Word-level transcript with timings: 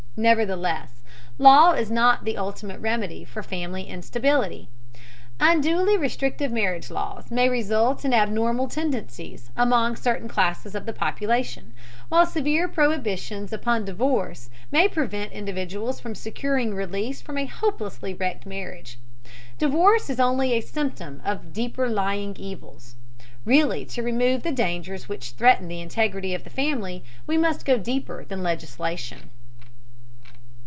Nevertheless, 0.17 1.03
law 1.37 1.71
is 1.71 1.89
not 1.89 2.25
the 2.25 2.35
ultimate 2.35 2.81
remedy 2.81 3.23
for 3.23 3.41
family 3.41 3.83
instability. 3.85 4.67
Unduly 5.39 5.95
restrictive 5.97 6.51
marriage 6.51 6.91
laws 6.91 7.31
may 7.31 7.47
result 7.47 8.03
in 8.03 8.13
abnormal 8.13 8.67
tendencies 8.67 9.51
among 9.55 9.95
certain 9.95 10.27
classes 10.27 10.75
of 10.75 10.85
the 10.85 10.91
population, 10.91 11.73
while 12.09 12.25
severe 12.25 12.67
prohibitions 12.67 13.53
upon 13.53 13.85
divorce 13.85 14.49
may 14.69 14.85
prevent 14.89 15.31
individuals 15.31 16.01
from 16.01 16.13
securing 16.13 16.73
release 16.75 17.21
from 17.21 17.37
a 17.37 17.45
hopelessly 17.45 18.13
wrecked 18.13 18.45
marriage. 18.45 18.99
Divorce 19.59 20.09
is 20.09 20.19
only 20.19 20.51
a 20.51 20.59
symptom 20.61 21.21
of 21.23 21.53
deeper 21.53 21.87
lying 21.87 22.35
evils. 22.35 22.95
Really 23.45 23.85
to 23.85 24.03
remove 24.03 24.43
the 24.43 24.51
dangers 24.51 25.07
which 25.07 25.31
threaten 25.31 25.69
the 25.69 25.79
integrity 25.81 26.33
of 26.35 26.43
the 26.43 26.49
family 26.49 27.01
we 27.25 27.37
must 27.37 27.63
go 27.63 27.77
deeper 27.77 28.25
than 28.25 28.43
legislation. 28.43 29.29